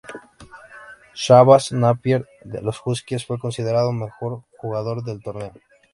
[1.13, 5.53] Shabazz Napier, de los Huskies, fue considerado Mejor Jugador del Torneo.